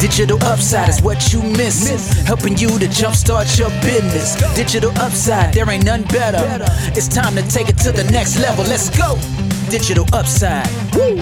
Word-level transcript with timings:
Digital 0.00 0.38
upside 0.44 0.88
is 0.88 1.02
what 1.02 1.32
you 1.32 1.42
miss. 1.42 2.12
Helping 2.24 2.56
you 2.56 2.68
to 2.78 2.86
jumpstart 2.86 3.58
your 3.58 3.70
business. 3.82 4.36
Digital 4.54 4.92
upside, 4.92 5.52
there 5.52 5.68
ain't 5.68 5.84
none 5.84 6.04
better. 6.04 6.38
It's 6.94 7.08
time 7.08 7.34
to 7.34 7.42
take 7.48 7.68
it 7.68 7.78
to 7.78 7.90
the 7.90 8.04
next 8.04 8.38
level. 8.38 8.64
Let's 8.64 8.90
go. 8.96 9.18
Digital 9.68 10.06
upside. 10.12 10.68
Woo. 10.94 11.18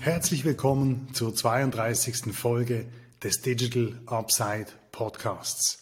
Herzlich 0.00 0.46
willkommen 0.46 1.08
zur 1.12 1.34
32. 1.34 2.32
Folge 2.34 2.86
des 3.22 3.42
Digital 3.42 4.00
Upside 4.06 4.68
Podcasts. 4.92 5.80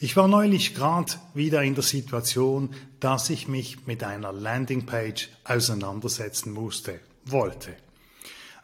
Ich 0.00 0.16
war 0.16 0.26
neulich 0.26 0.74
gerade 0.74 1.12
wieder 1.32 1.62
in 1.62 1.76
der 1.76 1.84
Situation, 1.84 2.74
dass 2.98 3.30
ich 3.30 3.46
mich 3.46 3.86
mit 3.86 4.02
einer 4.02 4.32
Landingpage 4.32 5.28
auseinandersetzen 5.44 6.52
musste, 6.52 6.98
wollte. 7.24 7.76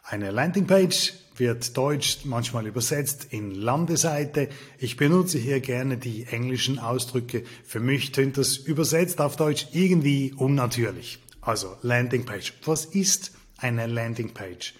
Eine 0.09 0.31
Landingpage 0.31 1.15
wird 1.35 1.75
deutsch 1.75 2.19
manchmal 2.23 2.65
übersetzt 2.65 3.27
in 3.31 3.51
Landeseite. 3.51 4.47
Ich 4.79 4.95
benutze 4.95 5.37
hier 5.37 5.59
gerne 5.59 5.97
die 5.97 6.23
englischen 6.23 6.79
Ausdrücke. 6.79 7.43
Für 7.65 7.81
mich 7.81 8.13
tönt 8.13 8.37
das 8.37 8.55
übersetzt 8.55 9.19
auf 9.19 9.35
Deutsch 9.35 9.67
irgendwie 9.73 10.33
unnatürlich. 10.37 11.19
Also 11.41 11.75
Landingpage. 11.81 12.53
Was 12.63 12.85
ist 12.85 13.33
eine 13.57 13.85
Landingpage? 13.85 14.75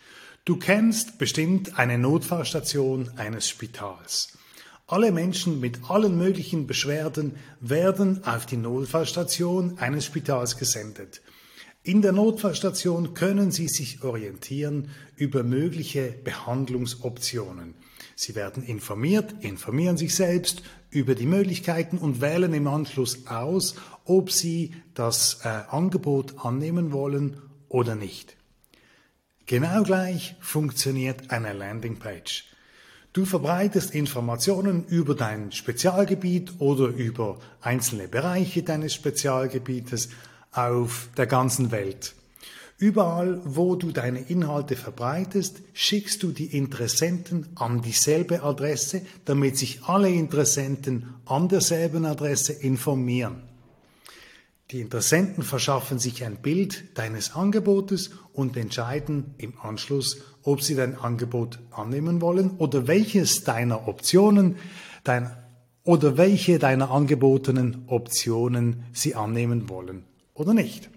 Du 0.45 0.55
kennst 0.55 1.17
bestimmt 1.17 1.77
eine 1.77 1.97
Notfallstation 1.97 3.11
eines 3.17 3.49
Spitals. 3.49 4.29
Alle 4.87 5.11
Menschen 5.11 5.59
mit 5.59 5.89
allen 5.89 6.17
möglichen 6.17 6.67
Beschwerden 6.67 7.35
werden 7.59 8.23
auf 8.23 8.45
die 8.45 8.55
Notfallstation 8.55 9.77
eines 9.77 10.05
Spitals 10.05 10.55
gesendet. 10.55 11.21
In 11.87 12.01
der 12.01 12.11
Notfallstation 12.11 13.13
können 13.13 13.51
Sie 13.51 13.69
sich 13.69 14.03
orientieren 14.03 14.89
über 15.15 15.43
mögliche 15.43 16.13
Behandlungsoptionen. 16.21 17.75
Sie 18.13 18.35
werden 18.35 18.61
informiert, 18.61 19.35
informieren 19.39 19.95
sich 19.95 20.13
selbst 20.13 20.63
über 20.89 21.15
die 21.15 21.25
Möglichkeiten 21.25 21.97
und 21.97 22.19
wählen 22.19 22.53
im 22.53 22.67
Anschluss 22.67 23.27
aus, 23.27 23.75
ob 24.03 24.33
Sie 24.33 24.73
das 24.95 25.39
äh, 25.45 25.47
Angebot 25.47 26.45
annehmen 26.45 26.91
wollen 26.91 27.37
oder 27.69 27.95
nicht. 27.95 28.35
Genau 29.45 29.83
gleich 29.83 30.35
funktioniert 30.41 31.31
eine 31.31 31.53
Landingpage. 31.53 32.51
Du 33.13 33.23
verbreitest 33.23 33.95
Informationen 33.95 34.83
über 34.87 35.15
dein 35.15 35.53
Spezialgebiet 35.53 36.55
oder 36.59 36.87
über 36.87 37.39
einzelne 37.61 38.09
Bereiche 38.09 38.61
deines 38.61 38.93
Spezialgebietes 38.93 40.09
auf 40.51 41.09
der 41.17 41.27
ganzen 41.27 41.71
Welt. 41.71 42.15
Überall, 42.79 43.41
wo 43.43 43.75
du 43.75 43.91
deine 43.91 44.19
Inhalte 44.19 44.75
verbreitest, 44.75 45.61
schickst 45.73 46.21
du 46.21 46.31
die 46.31 46.55
Interessenten 46.55 47.47
an 47.55 47.81
dieselbe 47.81 48.43
Adresse, 48.43 49.01
damit 49.25 49.57
sich 49.57 49.83
alle 49.85 50.09
Interessenten 50.09 51.15
an 51.25 51.49
derselben 51.49 52.05
Adresse 52.05 52.53
informieren. 52.53 53.41
Die 54.69 54.81
Interessenten 54.81 55.43
verschaffen 55.43 55.97
sich 55.97 56.23
ein 56.23 56.35
Bild 56.35 56.95
deines 56.99 57.33
Angebotes 57.33 58.11
und 58.33 58.55
entscheiden 58.57 59.33
im 59.39 59.53
Anschluss, 59.59 60.17
ob 60.43 60.61
sie 60.61 60.75
dein 60.75 60.99
Angebot 60.99 61.57
annehmen 61.71 62.21
wollen 62.21 62.51
oder 62.57 62.85
welches 62.85 63.43
deiner 63.43 63.87
Optionen, 63.87 64.57
dein, 65.03 65.31
oder 65.83 66.17
welche 66.17 66.59
deiner 66.59 66.91
angebotenen 66.91 67.85
Optionen 67.87 68.83
sie 68.93 69.15
annehmen 69.15 69.67
wollen 69.67 70.06
oder 70.37 70.53
nicht. 70.53 70.89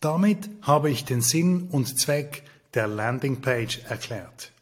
Damit 0.00 0.50
habe 0.62 0.90
ich 0.90 1.04
den 1.04 1.22
Sinn 1.22 1.68
und 1.70 1.98
Zweck 1.98 2.42
der 2.74 2.86
Landingpage 2.86 3.84
erklärt. 3.88 4.52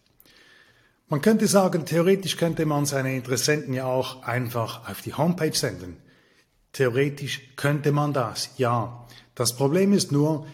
Man 1.08 1.20
könnte 1.20 1.46
sagen, 1.46 1.84
theoretisch 1.84 2.36
könnte 2.36 2.66
man 2.66 2.86
seine 2.86 3.14
Interessenten 3.14 3.74
ja 3.74 3.86
auch 3.86 4.22
einfach 4.22 4.88
auf 4.88 5.02
die 5.02 5.14
Homepage 5.14 5.54
senden. 5.54 5.96
Theoretisch 6.72 7.40
könnte 7.56 7.92
man 7.92 8.12
das, 8.12 8.50
ja. 8.56 9.06
Das 9.34 9.56
Problem 9.56 9.92
ist 9.92 10.12
nur, 10.12 10.46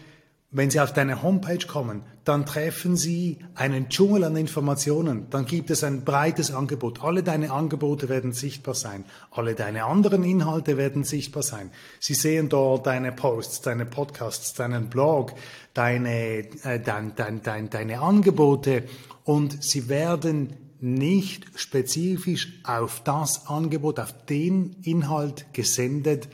wenn 0.53 0.69
Sie 0.69 0.81
auf 0.81 0.91
deine 0.91 1.23
Homepage 1.23 1.65
kommen, 1.65 2.03
dann 2.25 2.45
treffen 2.45 2.97
Sie 2.97 3.39
einen 3.55 3.87
Dschungel 3.87 4.25
an 4.25 4.35
Informationen. 4.35 5.27
Dann 5.29 5.45
gibt 5.45 5.69
es 5.69 5.81
ein 5.83 6.03
breites 6.03 6.53
Angebot. 6.53 7.01
Alle 7.01 7.23
deine 7.23 7.51
Angebote 7.51 8.09
werden 8.09 8.33
sichtbar 8.33 8.75
sein. 8.75 9.05
Alle 9.31 9.55
deine 9.55 9.85
anderen 9.85 10.25
Inhalte 10.25 10.75
werden 10.75 11.05
sichtbar 11.05 11.43
sein. 11.43 11.71
Sie 12.01 12.15
sehen 12.15 12.49
dort 12.49 12.85
deine 12.85 13.13
Posts, 13.13 13.61
deine 13.61 13.85
Podcasts, 13.85 14.53
deinen 14.53 14.89
Blog, 14.89 15.33
deine, 15.73 16.39
äh, 16.63 16.79
dein, 16.83 17.15
dein, 17.15 17.41
dein, 17.41 17.69
deine 17.69 18.01
Angebote 18.01 18.83
und 19.23 19.63
sie 19.63 19.87
werden 19.87 20.57
nicht 20.81 21.45
spezifisch 21.55 22.59
auf 22.65 23.01
das 23.03 23.47
Angebot, 23.47 23.99
auf 23.99 24.13
den 24.25 24.75
Inhalt 24.83 25.45
gesendet, 25.53 26.27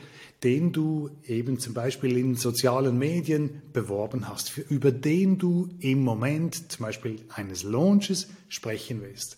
den 0.44 0.72
du 0.72 1.10
eben 1.26 1.58
zum 1.58 1.74
Beispiel 1.74 2.16
in 2.16 2.36
sozialen 2.36 2.98
Medien 2.98 3.62
beworben 3.72 4.28
hast, 4.28 4.50
für, 4.50 4.60
über 4.60 4.92
den 4.92 5.38
du 5.38 5.68
im 5.80 6.02
Moment 6.02 6.70
zum 6.70 6.86
Beispiel 6.86 7.20
eines 7.28 7.64
Launches 7.64 8.28
sprechen 8.48 9.02
willst. 9.02 9.36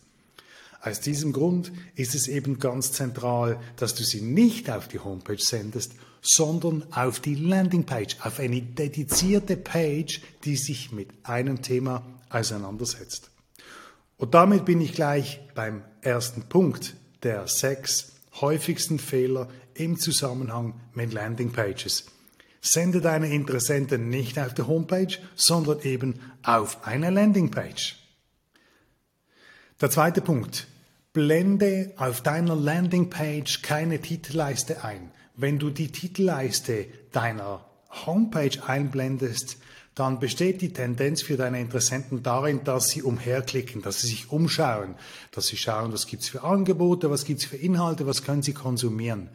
Aus 0.82 1.00
diesem 1.00 1.32
Grund 1.32 1.72
ist 1.94 2.14
es 2.14 2.26
eben 2.26 2.58
ganz 2.58 2.92
zentral, 2.92 3.60
dass 3.76 3.94
du 3.94 4.02
sie 4.02 4.22
nicht 4.22 4.70
auf 4.70 4.88
die 4.88 4.98
Homepage 4.98 5.38
sendest, 5.38 5.92
sondern 6.22 6.84
auf 6.92 7.20
die 7.20 7.34
Landingpage, 7.34 8.16
auf 8.22 8.38
eine 8.38 8.60
dedizierte 8.62 9.56
Page, 9.56 10.20
die 10.44 10.56
sich 10.56 10.92
mit 10.92 11.08
einem 11.22 11.62
Thema 11.62 12.04
auseinandersetzt. 12.30 13.30
Und 14.16 14.34
damit 14.34 14.64
bin 14.64 14.80
ich 14.80 14.92
gleich 14.92 15.40
beim 15.54 15.82
ersten 16.02 16.42
Punkt 16.42 16.94
der 17.22 17.46
sechs 17.46 18.12
häufigsten 18.40 18.98
Fehler 18.98 19.48
im 19.80 19.98
Zusammenhang 19.98 20.74
mit 20.94 21.12
Landingpages. 21.12 22.06
Sende 22.60 23.00
deine 23.00 23.32
Interessenten 23.32 24.10
nicht 24.10 24.38
auf 24.38 24.52
die 24.52 24.62
Homepage, 24.62 25.16
sondern 25.34 25.80
eben 25.80 26.20
auf 26.42 26.86
eine 26.86 27.10
Landingpage. 27.10 27.96
Der 29.80 29.90
zweite 29.90 30.20
Punkt. 30.20 30.66
Blende 31.12 31.92
auf 31.96 32.20
deiner 32.20 32.54
Landingpage 32.54 33.62
keine 33.62 34.00
Titelleiste 34.00 34.84
ein. 34.84 35.10
Wenn 35.34 35.58
du 35.58 35.70
die 35.70 35.90
Titelleiste 35.90 36.86
deiner 37.10 37.64
Homepage 38.06 38.62
einblendest, 38.64 39.56
dann 39.94 40.20
besteht 40.20 40.60
die 40.60 40.72
Tendenz 40.72 41.22
für 41.22 41.36
deine 41.36 41.60
Interessenten 41.60 42.22
darin, 42.22 42.62
dass 42.62 42.88
sie 42.88 43.02
umherklicken, 43.02 43.82
dass 43.82 44.02
sie 44.02 44.06
sich 44.06 44.30
umschauen, 44.30 44.94
dass 45.32 45.48
sie 45.48 45.56
schauen, 45.56 45.92
was 45.92 46.06
gibt's 46.06 46.28
für 46.28 46.44
Angebote, 46.44 47.10
was 47.10 47.24
gibt's 47.24 47.44
für 47.44 47.56
Inhalte, 47.56 48.06
was 48.06 48.22
können 48.22 48.42
sie 48.42 48.54
konsumieren. 48.54 49.30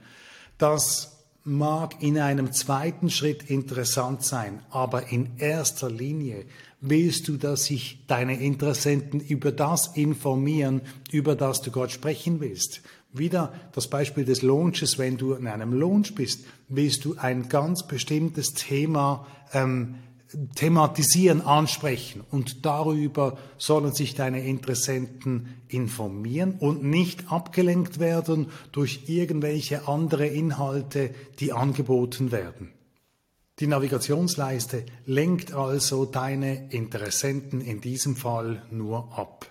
Das 0.58 1.16
mag 1.44 2.02
in 2.02 2.18
einem 2.18 2.52
zweiten 2.52 3.10
Schritt 3.10 3.44
interessant 3.50 4.24
sein, 4.24 4.62
aber 4.72 5.12
in 5.12 5.38
erster 5.38 5.90
Linie 5.90 6.46
willst 6.82 7.28
du, 7.28 7.38
dass 7.38 7.66
sich 7.66 8.04
deine 8.08 8.40
Interessenten 8.40 9.20
über 9.20 9.52
das 9.52 9.96
informieren, 9.96 10.82
über 11.12 11.36
das 11.36 11.62
du 11.62 11.72
Gott 11.72 11.92
sprechen 11.92 12.40
willst. 12.40 12.82
Wieder 13.14 13.54
das 13.74 13.90
Beispiel 13.90 14.26
des 14.26 14.42
Launches, 14.42 14.98
wenn 14.98 15.18
du 15.18 15.34
in 15.34 15.48
einem 15.48 15.74
Launch 15.74 16.16
bist, 16.16 16.46
willst 16.68 17.06
du 17.06 17.16
ein 17.18 17.48
ganz 17.48 17.88
bestimmtes 17.88 18.54
Thema 18.54 19.26
ähm, 19.54 19.96
thematisieren, 20.56 21.42
ansprechen 21.42 22.24
und 22.32 22.66
darüber 22.66 23.38
sollen 23.58 23.94
sich 23.94 24.16
deine 24.16 24.46
Interessenten 24.46 25.56
informieren 25.68 26.56
und 26.60 26.84
nicht 26.84 27.32
abgelenkt 27.32 28.00
werden 28.00 28.48
durch 28.72 29.04
irgendwelche 29.08 29.88
andere 29.88 30.28
Inhalte, 30.28 31.14
die 31.40 31.54
angeboten 31.54 32.32
werden. 32.32 32.72
Die 33.60 33.68
Navigationsleiste 33.68 34.86
lenkt 35.06 35.54
also 35.54 36.06
deine 36.06 36.70
Interessenten 36.72 37.62
in 37.62 37.80
diesem 37.80 38.16
Fall 38.18 38.64
nur 38.70 39.18
ab. 39.18 39.50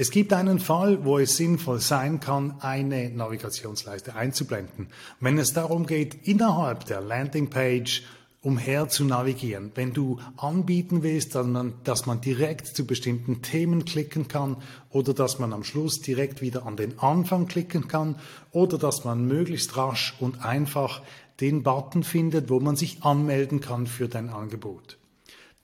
Es 0.00 0.12
gibt 0.12 0.32
einen 0.32 0.60
Fall, 0.60 1.04
wo 1.04 1.18
es 1.18 1.36
sinnvoll 1.36 1.80
sein 1.80 2.20
kann, 2.20 2.60
eine 2.60 3.10
Navigationsleiste 3.10 4.14
einzublenden. 4.14 4.86
Wenn 5.18 5.38
es 5.38 5.52
darum 5.52 5.86
geht, 5.86 6.26
innerhalb 6.26 6.84
der 6.84 7.00
Landingpage 7.00 8.04
umher 8.48 8.88
zu 8.88 9.04
navigieren. 9.04 9.72
Wenn 9.74 9.92
du 9.92 10.18
anbieten 10.38 11.02
willst, 11.02 11.34
dass 11.34 11.46
dass 11.84 12.06
man 12.06 12.22
direkt 12.22 12.66
zu 12.66 12.86
bestimmten 12.86 13.42
Themen 13.42 13.84
klicken 13.84 14.26
kann 14.26 14.56
oder 14.88 15.12
dass 15.12 15.38
man 15.38 15.52
am 15.52 15.64
Schluss 15.64 16.00
direkt 16.00 16.40
wieder 16.40 16.64
an 16.64 16.76
den 16.76 16.98
Anfang 16.98 17.46
klicken 17.46 17.88
kann 17.88 18.16
oder 18.50 18.78
dass 18.78 19.04
man 19.04 19.26
möglichst 19.26 19.76
rasch 19.76 20.14
und 20.18 20.42
einfach 20.42 21.02
den 21.42 21.62
Button 21.62 22.02
findet, 22.02 22.48
wo 22.48 22.58
man 22.58 22.74
sich 22.74 23.02
anmelden 23.02 23.60
kann 23.60 23.86
für 23.86 24.08
dein 24.08 24.30
Angebot. 24.30 24.96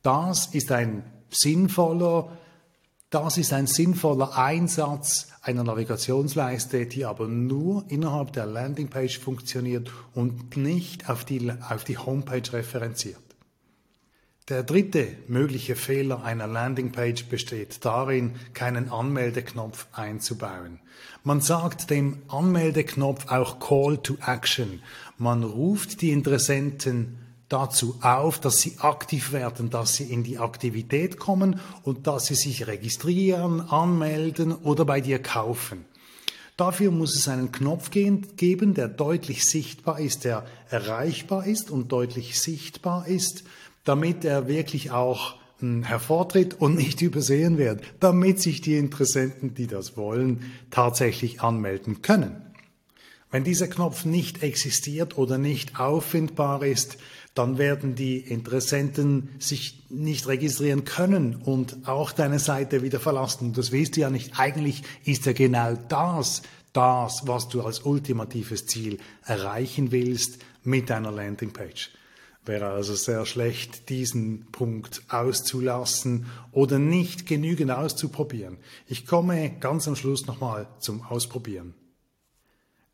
Das 0.03 0.49
ist 0.49 0.71
ein 0.71 1.05
sinnvoller 1.31 2.37
das 3.15 3.39
ist 3.39 3.53
ein 3.53 3.69
sinnvoller 3.69 4.37
Einsatz 4.37 5.29
einer 5.41 5.63
Navigationsleiste, 5.63 6.87
die 6.87 7.05
aber 7.05 7.29
nur 7.29 7.85
innerhalb 7.89 8.33
der 8.33 8.45
Landingpage 8.45 9.21
funktioniert 9.21 9.89
und 10.15 10.57
nicht 10.57 11.09
auf 11.09 11.25
die, 11.25 11.53
auf 11.69 11.85
die 11.85 11.97
Homepage 11.97 12.53
referenziert. 12.53 13.21
Der 14.49 14.65
dritte 14.65 15.07
mögliche 15.29 15.77
Fehler 15.77 16.25
einer 16.25 16.49
Landingpage 16.49 17.27
besteht 17.27 17.85
darin, 17.85 18.33
keinen 18.53 18.91
Anmeldeknopf 18.91 19.87
einzubauen. 19.93 20.81
Man 21.23 21.41
sagt 21.41 21.91
dem 21.91 22.19
Anmeldeknopf 22.27 23.31
auch 23.31 23.61
Call 23.61 23.97
to 23.99 24.17
Action. 24.27 24.83
Man 25.19 25.45
ruft 25.45 26.03
die 26.03 26.11
Interessenten 26.11 27.24
dazu 27.55 27.97
auf, 28.03 28.39
dass 28.41 28.61
sie 28.61 28.77
aktiv 28.79 29.33
werden, 29.33 29.71
dass 29.71 29.95
sie 29.95 30.05
in 30.05 30.25
die 30.25 30.39
Aktivität 30.39 31.19
kommen 31.19 31.61
und 31.83 32.07
dass 32.07 32.27
sie 32.27 32.35
sich 32.35 32.67
registrieren, 32.67 33.61
anmelden 33.61 34.53
oder 34.53 34.85
bei 34.85 35.01
dir 35.01 35.21
kaufen. 35.21 35.85
Dafür 36.57 36.91
muss 36.91 37.17
es 37.17 37.29
einen 37.29 37.51
Knopf 37.51 37.91
geben, 37.91 38.75
der 38.75 38.89
deutlich 38.89 39.47
sichtbar 39.47 39.99
ist, 39.99 40.25
der 40.25 40.45
erreichbar 40.69 41.47
ist 41.47 41.71
und 41.71 41.91
deutlich 41.91 42.41
sichtbar 42.41 43.09
ist 43.09 43.45
damit 43.85 44.25
er 44.25 44.49
wirklich 44.49 44.91
auch 44.91 45.37
hm, 45.61 45.85
hervortritt 45.85 46.55
und 46.61 46.75
nicht 46.75 47.01
übersehen 47.03 47.59
wird, 47.59 47.83
damit 48.01 48.41
sich 48.41 48.61
die 48.61 48.77
Interessenten, 48.77 49.55
die 49.55 49.67
das 49.67 49.97
wollen, 49.97 50.53
tatsächlich 50.71 51.43
anmelden 51.43 52.03
können. 52.03 52.41
Wenn 53.31 53.45
dieser 53.45 53.69
Knopf 53.69 54.05
nicht 54.05 54.43
existiert 54.43 55.19
oder 55.19 55.39
nicht 55.39 55.79
auffindbar 55.79 56.65
ist, 56.65 56.99
dann 57.35 57.59
werden 57.59 57.97
die 57.97 58.19
Interessenten 58.19 59.31
sich 59.41 59.85
nicht 59.91 60.29
registrieren 60.29 60.85
können 60.85 61.35
und 61.35 61.89
auch 61.89 62.13
deine 62.13 62.39
Seite 62.39 62.83
wieder 62.83 63.01
verlassen. 63.01 63.53
Das 63.53 63.73
weißt 63.73 63.97
du 63.97 64.03
ja 64.03 64.11
nicht. 64.11 64.39
Eigentlich 64.39 64.83
ist 65.05 65.27
ja 65.27 65.33
genau 65.33 65.75
das, 65.89 66.43
das, 66.73 67.27
was 67.27 67.49
du 67.49 67.63
als 67.63 67.81
ultimatives 67.81 68.67
Ziel 68.67 68.99
erreichen 69.25 69.91
willst 69.91 70.39
mit 70.63 70.91
deiner 70.91 71.11
Landingpage. 71.11 71.91
Wäre 72.47 72.69
also 72.69 72.95
sehr 72.95 73.25
schlecht, 73.27 73.89
diesen 73.89 74.47
Punkt 74.53 75.03
auszulassen 75.09 76.27
oder 76.53 76.79
nicht 76.79 77.27
genügend 77.27 77.71
auszuprobieren. 77.71 78.59
Ich 78.87 79.07
komme 79.07 79.57
ganz 79.61 79.89
am 79.89 79.97
Schluss 79.97 80.27
nochmal 80.27 80.69
zum 80.79 81.03
Ausprobieren. 81.03 81.75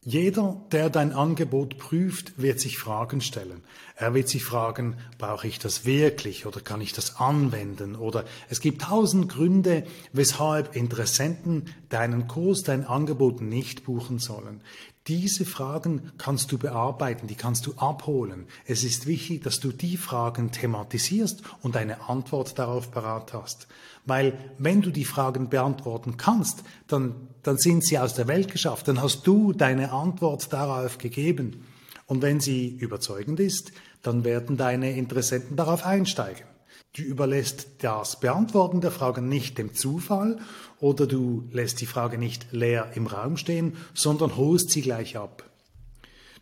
Jeder, 0.03 0.65
der 0.73 0.89
dein 0.89 1.13
Angebot 1.13 1.77
prüft, 1.77 2.41
wird 2.41 2.59
sich 2.59 2.79
Fragen 2.79 3.21
stellen. 3.21 3.63
Er 3.97 4.15
wird 4.15 4.29
sich 4.29 4.43
fragen, 4.43 4.97
brauche 5.19 5.47
ich 5.47 5.59
das 5.59 5.85
wirklich 5.85 6.47
oder 6.47 6.63
kann 6.63 6.81
ich 6.81 6.95
das 6.95 7.17
anwenden? 7.17 7.97
Oder 7.97 8.25
es 8.49 8.61
gibt 8.61 8.81
tausend 8.81 9.29
Gründe, 9.29 9.85
weshalb 10.15 10.75
Interessenten 10.75 11.67
deinen 11.91 12.29
Kurs, 12.29 12.63
dein 12.63 12.87
Angebot 12.87 13.43
nicht 13.43 13.85
buchen 13.85 14.19
sollen. 14.19 14.63
Diese 15.11 15.45
Fragen 15.45 16.13
kannst 16.19 16.53
du 16.53 16.57
bearbeiten, 16.57 17.27
die 17.27 17.35
kannst 17.35 17.67
du 17.67 17.73
abholen. 17.73 18.47
Es 18.65 18.85
ist 18.85 19.09
wichtig, 19.09 19.43
dass 19.43 19.59
du 19.59 19.73
die 19.73 19.97
Fragen 19.97 20.53
thematisierst 20.53 21.43
und 21.63 21.77
eine 21.77 22.09
Antwort 22.09 22.61
darauf 22.61 22.93
parat 22.93 23.33
hast. 23.33 23.67
Weil 24.07 24.39
wenn 24.59 24.83
du 24.83 24.93
die 24.93 25.05
Fragen 25.05 25.49
beantworten 25.49 26.17
kannst, 26.17 26.63
dann, 26.87 27.17
dann 27.43 27.59
sind 27.59 27.85
sie 27.85 27.99
aus 27.99 28.15
der 28.15 28.29
Welt 28.29 28.53
geschafft, 28.53 28.87
dann 28.87 29.03
hast 29.03 29.27
du 29.27 29.53
deine 29.53 29.91
Antwort 29.91 30.53
darauf 30.53 30.99
gegeben. 30.99 31.67
Und 32.07 32.23
wenn 32.23 32.39
sie 32.39 32.69
überzeugend 32.69 33.41
ist, 33.41 33.73
dann 34.03 34.23
werden 34.23 34.57
deine 34.57 34.93
Interessenten 34.93 35.57
darauf 35.57 35.85
einsteigen. 35.85 36.50
Du 36.97 37.03
überlässt 37.03 37.69
das 37.79 38.19
Beantworten 38.19 38.81
der 38.81 38.91
Fragen 38.91 39.29
nicht 39.29 39.59
dem 39.59 39.75
Zufall 39.75 40.41
oder 40.81 41.07
du 41.07 41.49
lässt 41.53 41.81
die 41.81 41.87
Frage 41.87 42.19
nicht 42.19 42.53
leer 42.53 42.91
im 42.95 43.07
Raum 43.07 43.37
stehen, 43.37 43.77
sondern 43.95 44.37
holst 44.37 44.71
sie 44.71 44.83
gleich 44.83 45.17
ab. 45.17 45.49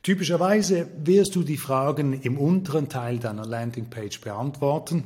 Typischerweise 0.02 0.88
wirst 1.04 1.36
du 1.36 1.42
die 1.42 1.58
Fragen 1.58 2.14
im 2.22 2.38
unteren 2.38 2.88
Teil 2.88 3.18
deiner 3.18 3.44
Landingpage 3.44 4.22
beantworten, 4.22 5.04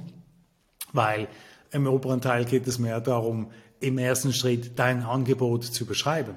weil 0.93 1.27
im 1.73 1.89
oberen 1.89 2.21
Teil 2.21 2.45
geht 2.45 2.69
es 2.69 2.79
mehr 2.79 3.01
darum, 3.01 3.51
im 3.81 3.99
ersten 3.99 4.33
Schritt 4.33 4.79
dein 4.79 5.03
Angebot 5.03 5.65
zu 5.65 5.87
beschreiben. 5.87 6.37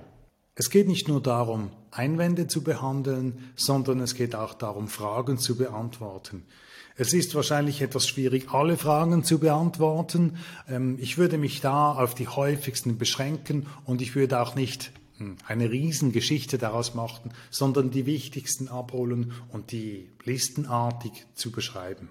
Es 0.55 0.69
geht 0.69 0.87
nicht 0.87 1.09
nur 1.09 1.21
darum, 1.21 1.71
Einwände 1.91 2.47
zu 2.47 2.63
behandeln, 2.63 3.51
sondern 3.57 3.99
es 3.99 4.15
geht 4.15 4.35
auch 4.35 4.53
darum, 4.53 4.87
Fragen 4.87 5.37
zu 5.37 5.57
beantworten. 5.57 6.45
Es 6.97 7.11
ist 7.11 7.35
wahrscheinlich 7.35 7.81
etwas 7.81 8.07
schwierig, 8.07 8.53
alle 8.53 8.77
Fragen 8.77 9.25
zu 9.25 9.39
beantworten. 9.39 10.37
Ähm, 10.69 10.97
ich 10.99 11.17
würde 11.17 11.37
mich 11.37 11.59
da 11.59 11.91
auf 11.91 12.15
die 12.15 12.29
häufigsten 12.29 12.97
beschränken 12.97 13.67
und 13.83 14.01
ich 14.01 14.15
würde 14.15 14.39
auch 14.39 14.55
nicht 14.55 14.93
hm, 15.17 15.35
eine 15.45 15.69
Riesengeschichte 15.69 16.57
daraus 16.57 16.93
machen, 16.93 17.33
sondern 17.49 17.91
die 17.91 18.05
wichtigsten 18.05 18.69
abholen 18.69 19.33
und 19.49 19.73
die 19.73 20.09
listenartig 20.23 21.25
zu 21.35 21.51
beschreiben. 21.51 22.07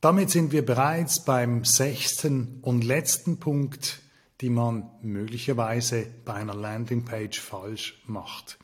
Damit 0.00 0.30
sind 0.30 0.52
wir 0.52 0.64
bereits 0.64 1.24
beim 1.24 1.64
sechsten 1.64 2.60
und 2.62 2.84
letzten 2.84 3.38
Punkt, 3.38 4.00
die 4.40 4.50
man 4.50 4.88
möglicherweise 5.02 6.06
bei 6.24 6.34
einer 6.34 6.54
Landingpage 6.54 7.40
falsch 7.40 8.02
macht. 8.06 8.58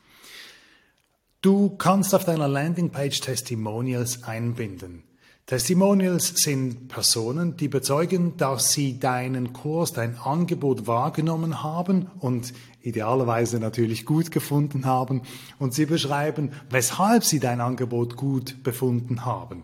Du 1.41 1.69
kannst 1.77 2.15
auf 2.15 2.25
deiner 2.25 2.47
Landingpage 2.47 3.19
Testimonials 3.19 4.23
einbinden. 4.23 5.03
Testimonials 5.45 6.29
sind 6.37 6.87
Personen, 6.87 7.55
die 7.55 7.67
bezeugen, 7.67 8.35
dass 8.35 8.71
sie 8.71 8.99
deinen 8.99 9.53
Kurs, 9.53 9.93
dein 9.93 10.17
Angebot 10.17 10.87
wahrgenommen 10.87 11.61
haben 11.61 12.07
und 12.17 12.51
idealerweise 12.81 13.59
natürlich 13.59 14.07
gut 14.07 14.31
gefunden 14.31 14.85
haben 14.85 15.21
und 15.59 15.75
sie 15.75 15.85
beschreiben, 15.85 16.51
weshalb 16.71 17.23
sie 17.23 17.39
dein 17.39 17.61
Angebot 17.61 18.15
gut 18.15 18.63
befunden 18.63 19.23
haben. 19.23 19.61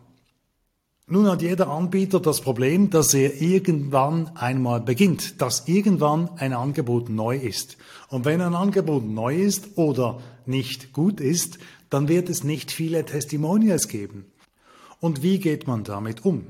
Nun 1.08 1.28
hat 1.28 1.42
jeder 1.42 1.68
Anbieter 1.68 2.20
das 2.20 2.42
Problem, 2.42 2.90
dass 2.90 3.14
er 3.14 3.42
irgendwann 3.42 4.32
einmal 4.36 4.80
beginnt, 4.80 5.42
dass 5.42 5.68
irgendwann 5.68 6.30
ein 6.38 6.54
Angebot 6.54 7.10
neu 7.10 7.36
ist. 7.36 7.78
Und 8.08 8.24
wenn 8.26 8.42
ein 8.42 8.56
Angebot 8.56 9.04
neu 9.06 9.36
ist 9.36 9.78
oder 9.78 10.22
nicht 10.46 10.94
gut 10.94 11.20
ist, 11.20 11.60
dann 11.90 12.08
wird 12.08 12.30
es 12.30 12.44
nicht 12.44 12.72
viele 12.72 13.06
Testimonials 13.06 13.88
geben. 13.88 14.26
Und 15.00 15.24
wie 15.24 15.40
geht 15.40 15.68
man 15.68 15.84
damit 15.84 16.24
um? 16.24 16.46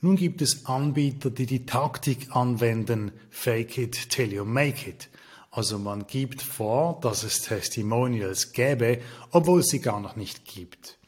Nun 0.00 0.16
gibt 0.16 0.42
es 0.42 0.66
Anbieter, 0.66 1.30
die 1.30 1.46
die 1.46 1.66
Taktik 1.66 2.34
anwenden, 2.34 3.12
fake 3.30 3.78
it 3.78 4.10
till 4.10 4.32
you 4.32 4.44
make 4.44 4.88
it. 4.88 5.08
Also 5.50 5.78
man 5.78 6.06
gibt 6.06 6.40
vor, 6.40 6.98
dass 7.00 7.24
es 7.24 7.42
Testimonials 7.42 8.52
gäbe, 8.52 9.00
obwohl 9.32 9.60
es 9.60 9.68
sie 9.68 9.80
gar 9.80 10.00
noch 10.00 10.14
nicht 10.14 10.44
gibt. 10.44 10.98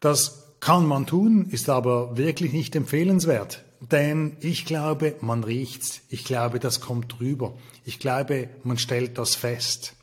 Das 0.00 0.49
kann 0.60 0.86
man 0.86 1.06
tun, 1.06 1.46
ist 1.50 1.68
aber 1.68 2.16
wirklich 2.16 2.52
nicht 2.52 2.76
empfehlenswert. 2.76 3.64
Denn 3.80 4.36
ich 4.40 4.66
glaube, 4.66 5.16
man 5.22 5.42
riecht's. 5.42 6.02
Ich 6.10 6.24
glaube, 6.24 6.60
das 6.60 6.80
kommt 6.80 7.18
drüber. 7.18 7.54
Ich 7.84 7.98
glaube, 7.98 8.50
man 8.62 8.76
stellt 8.76 9.16
das 9.16 9.34
fest. 9.34 9.94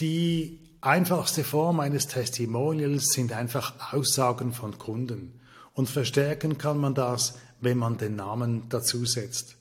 Die 0.00 0.58
einfachste 0.80 1.44
Form 1.44 1.78
eines 1.78 2.08
Testimonials 2.08 3.12
sind 3.12 3.32
einfach 3.32 3.92
Aussagen 3.92 4.52
von 4.52 4.78
Kunden. 4.78 5.40
Und 5.74 5.88
verstärken 5.88 6.58
kann 6.58 6.78
man 6.78 6.94
das, 6.94 7.38
wenn 7.60 7.78
man 7.78 7.98
den 7.98 8.16
Namen 8.16 8.68
dazusetzt. 8.68 9.56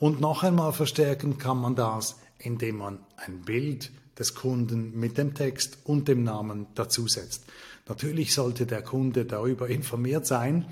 Und 0.00 0.20
noch 0.20 0.42
einmal 0.42 0.72
verstärken 0.72 1.38
kann 1.38 1.58
man 1.58 1.76
das, 1.76 2.16
indem 2.38 2.78
man 2.78 2.98
ein 3.16 3.42
Bild 3.42 3.92
des 4.18 4.34
Kunden 4.34 4.98
mit 4.98 5.18
dem 5.18 5.34
Text 5.34 5.78
und 5.84 6.08
dem 6.08 6.24
Namen 6.24 6.66
dazusetzt. 6.74 7.44
Natürlich 7.88 8.32
sollte 8.32 8.66
der 8.66 8.82
Kunde 8.82 9.24
darüber 9.24 9.68
informiert 9.68 10.26
sein, 10.26 10.64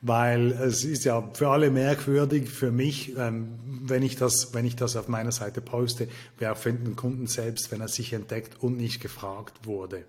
weil 0.00 0.52
es 0.52 0.84
ist 0.84 1.04
ja 1.04 1.30
für 1.32 1.48
alle 1.48 1.70
merkwürdig, 1.70 2.48
für 2.48 2.70
mich, 2.70 3.16
ähm, 3.16 3.58
wenn, 3.82 4.02
ich 4.02 4.16
das, 4.16 4.52
wenn 4.52 4.66
ich 4.66 4.76
das 4.76 4.96
auf 4.96 5.08
meiner 5.08 5.32
Seite 5.32 5.60
poste, 5.60 6.08
wer 6.38 6.56
für 6.56 6.72
den 6.72 6.94
Kunden 6.94 7.26
selbst, 7.26 7.70
wenn 7.70 7.80
er 7.80 7.88
sich 7.88 8.12
entdeckt 8.12 8.62
und 8.62 8.76
nicht 8.76 9.00
gefragt 9.00 9.66
wurde. 9.66 10.04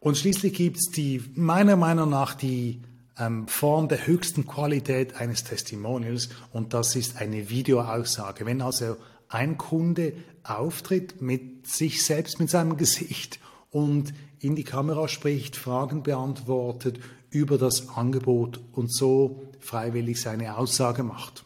Und 0.00 0.16
schließlich 0.18 0.54
gibt 0.54 0.76
es 0.76 0.90
die, 0.90 1.22
meiner 1.34 1.76
Meinung 1.76 2.10
nach, 2.10 2.34
die 2.34 2.80
ähm, 3.18 3.46
Form 3.48 3.88
der 3.88 4.06
höchsten 4.06 4.46
Qualität 4.46 5.16
eines 5.16 5.44
Testimonials 5.44 6.30
und 6.52 6.74
das 6.74 6.96
ist 6.96 7.16
eine 7.18 7.48
Videoaussage. 7.48 8.44
Wenn 8.46 8.60
also 8.60 8.96
ein 9.34 9.58
Kunde 9.58 10.12
auftritt 10.44 11.20
mit 11.20 11.66
sich 11.66 12.04
selbst, 12.04 12.38
mit 12.38 12.50
seinem 12.50 12.76
Gesicht 12.76 13.40
und 13.70 14.14
in 14.38 14.54
die 14.54 14.64
Kamera 14.64 15.08
spricht, 15.08 15.56
Fragen 15.56 16.02
beantwortet, 16.04 17.00
über 17.30 17.58
das 17.58 17.88
Angebot 17.88 18.60
und 18.72 18.94
so 18.94 19.42
freiwillig 19.58 20.20
seine 20.20 20.56
Aussage 20.56 21.02
macht. 21.02 21.44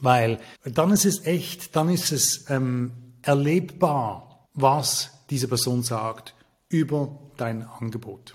Weil 0.00 0.40
dann 0.64 0.90
ist 0.92 1.04
es 1.04 1.26
echt, 1.26 1.76
dann 1.76 1.90
ist 1.90 2.10
es 2.10 2.48
ähm, 2.48 2.92
erlebbar, 3.20 4.48
was 4.54 5.10
diese 5.28 5.48
Person 5.48 5.82
sagt 5.82 6.34
über 6.70 7.18
dein 7.36 7.62
Angebot. 7.62 8.34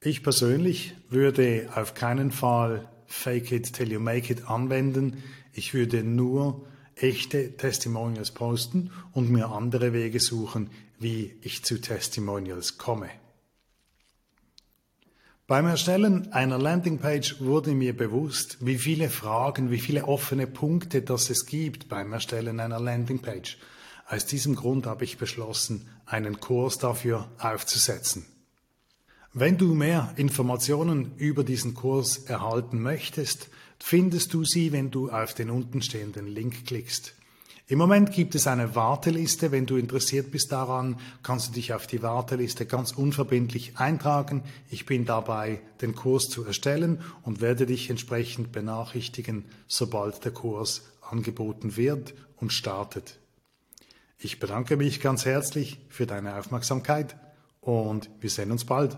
Ich 0.00 0.22
persönlich 0.22 0.94
würde 1.10 1.68
auf 1.74 1.94
keinen 1.94 2.30
Fall 2.30 2.88
Fake 3.06 3.50
it 3.52 3.72
till 3.72 3.90
you 3.90 4.00
make 4.00 4.32
it 4.32 4.48
anwenden. 4.48 5.22
Ich 5.52 5.74
würde 5.74 6.04
nur 6.04 6.66
echte 6.96 7.56
Testimonials 7.56 8.32
posten 8.32 8.90
und 9.12 9.30
mir 9.30 9.50
andere 9.50 9.92
Wege 9.92 10.18
suchen, 10.18 10.70
wie 10.98 11.34
ich 11.42 11.62
zu 11.64 11.80
Testimonials 11.80 12.78
komme. 12.78 13.10
Beim 15.46 15.66
Erstellen 15.66 16.32
einer 16.32 16.58
Landingpage 16.58 17.40
wurde 17.40 17.70
mir 17.72 17.96
bewusst, 17.96 18.58
wie 18.60 18.78
viele 18.78 19.08
Fragen, 19.10 19.70
wie 19.70 19.78
viele 19.78 20.06
offene 20.06 20.48
Punkte 20.48 21.02
das 21.02 21.30
es 21.30 21.46
gibt 21.46 21.88
beim 21.88 22.12
Erstellen 22.12 22.58
einer 22.58 22.80
Landingpage. 22.80 23.56
Aus 24.08 24.26
diesem 24.26 24.56
Grund 24.56 24.86
habe 24.86 25.04
ich 25.04 25.18
beschlossen, 25.18 25.88
einen 26.04 26.40
Kurs 26.40 26.78
dafür 26.78 27.28
aufzusetzen. 27.38 28.26
Wenn 29.38 29.58
du 29.58 29.74
mehr 29.74 30.14
Informationen 30.16 31.12
über 31.18 31.44
diesen 31.44 31.74
Kurs 31.74 32.24
erhalten 32.24 32.80
möchtest, 32.80 33.50
findest 33.78 34.32
du 34.32 34.46
sie, 34.46 34.72
wenn 34.72 34.90
du 34.90 35.10
auf 35.10 35.34
den 35.34 35.50
untenstehenden 35.50 36.26
Link 36.26 36.64
klickst. 36.64 37.12
Im 37.68 37.76
Moment 37.78 38.12
gibt 38.12 38.34
es 38.34 38.46
eine 38.46 38.74
Warteliste. 38.74 39.52
Wenn 39.52 39.66
du 39.66 39.76
interessiert 39.76 40.30
bist 40.30 40.52
daran, 40.52 40.98
kannst 41.22 41.48
du 41.48 41.52
dich 41.52 41.74
auf 41.74 41.86
die 41.86 42.02
Warteliste 42.02 42.64
ganz 42.64 42.92
unverbindlich 42.92 43.76
eintragen. 43.76 44.42
Ich 44.70 44.86
bin 44.86 45.04
dabei, 45.04 45.60
den 45.82 45.94
Kurs 45.94 46.30
zu 46.30 46.42
erstellen 46.46 47.02
und 47.20 47.42
werde 47.42 47.66
dich 47.66 47.90
entsprechend 47.90 48.52
benachrichtigen, 48.52 49.44
sobald 49.66 50.24
der 50.24 50.32
Kurs 50.32 50.92
angeboten 51.02 51.76
wird 51.76 52.14
und 52.36 52.54
startet. 52.54 53.18
Ich 54.18 54.40
bedanke 54.40 54.78
mich 54.78 55.02
ganz 55.02 55.26
herzlich 55.26 55.78
für 55.90 56.06
deine 56.06 56.36
Aufmerksamkeit 56.36 57.16
und 57.66 58.08
wir 58.20 58.30
sehen 58.30 58.50
uns 58.50 58.64
bald. 58.64 58.96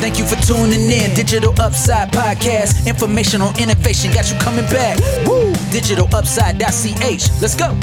Thank 0.00 0.18
you 0.18 0.26
for 0.26 0.36
tuning 0.46 0.90
in. 0.90 1.14
Digital 1.14 1.50
Upside 1.58 2.10
Podcast. 2.12 2.86
Information 2.86 3.40
on 3.40 3.54
innovation 3.58 4.12
got 4.12 4.30
you 4.30 4.38
coming 4.38 4.66
back. 4.66 4.98
Woo! 5.26 5.52
DigitalUpside.ch. 5.72 7.40
Let's 7.40 7.56
go. 7.56 7.74